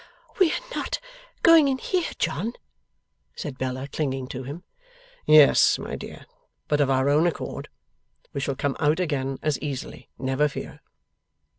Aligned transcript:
'We 0.39 0.51
are 0.53 0.75
not 0.75 0.99
going 1.43 1.67
in 1.67 1.77
here, 1.77 2.09
John?' 2.17 2.53
said 3.35 3.59
Bella, 3.59 3.87
clinging 3.87 4.27
to 4.29 4.41
him. 4.41 4.63
'Yes, 5.27 5.77
my 5.77 5.95
dear; 5.95 6.25
but 6.67 6.81
of 6.81 6.89
our 6.89 7.07
own 7.07 7.27
accord. 7.27 7.69
We 8.33 8.41
shall 8.41 8.55
come 8.55 8.75
out 8.79 8.99
again 8.99 9.37
as 9.43 9.59
easily, 9.59 10.09
never 10.17 10.47
fear. 10.47 10.81